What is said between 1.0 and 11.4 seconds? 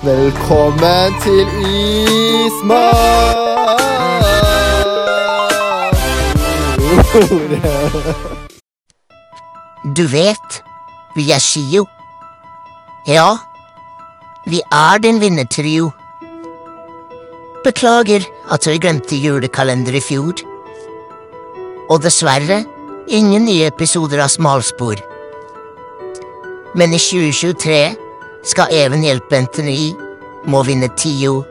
til Ismak! Du vet, vi